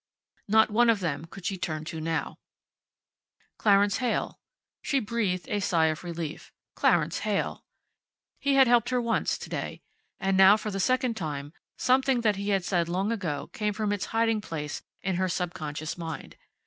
[0.47, 2.39] Not one of them could she turn to now.
[3.59, 4.39] Clarence Heyl.
[4.81, 6.51] She breathed a sigh of relief.
[6.73, 7.63] Clarence Heyl.
[8.39, 9.83] He had helped her once, to day.
[10.19, 13.93] And now, for the second time, something that he had said long before came from
[13.93, 16.35] its hiding place in her subconscious mind.